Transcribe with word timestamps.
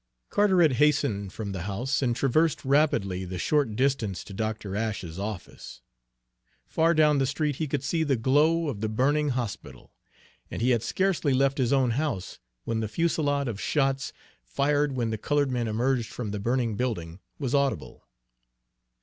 Carteret 0.31 0.71
hastened 0.77 1.31
from 1.31 1.51
the 1.51 1.61
house, 1.61 2.01
and 2.01 2.15
traversed 2.15 2.65
rapidly 2.65 3.23
the 3.23 3.37
short 3.37 3.75
distance 3.75 4.23
to 4.23 4.33
Dr. 4.33 4.75
Ashe's 4.75 5.19
office. 5.19 5.83
Far 6.65 6.95
down 6.95 7.19
the 7.19 7.27
street 7.27 7.57
he 7.57 7.67
could 7.67 7.83
see 7.83 8.01
the 8.01 8.15
glow 8.15 8.67
of 8.67 8.81
the 8.81 8.89
burning 8.89 9.29
hospital, 9.29 9.93
and 10.49 10.59
he 10.59 10.71
had 10.71 10.81
scarcely 10.81 11.33
left 11.35 11.59
his 11.59 11.71
own 11.71 11.91
house 11.91 12.39
when 12.63 12.79
the 12.79 12.87
fusillade 12.87 13.47
of 13.47 13.61
shots, 13.61 14.11
fired 14.43 14.93
when 14.93 15.11
the 15.11 15.19
colored 15.19 15.51
men 15.51 15.67
emerged 15.67 16.09
from 16.11 16.31
the 16.31 16.39
burning 16.39 16.75
building, 16.75 17.19
was 17.37 17.53
audible. 17.53 18.03